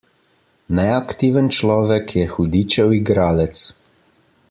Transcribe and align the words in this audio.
Neaktiven 0.77 1.47
človek 1.57 2.05
je 2.21 2.25
hudičev 2.33 2.87
igralec. 3.01 3.55